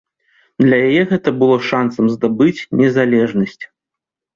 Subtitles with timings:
[0.63, 3.61] Для яе гэта было шанцам здабыць незалежнасць.